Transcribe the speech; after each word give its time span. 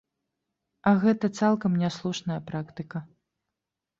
А 0.91 0.93
гэта 1.03 1.29
цалкам 1.41 1.77
няслушная 1.83 2.39
практыка. 2.49 2.99